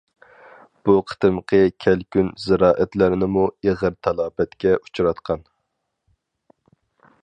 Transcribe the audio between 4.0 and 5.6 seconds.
تالاپەتكە ئۇچراتقان.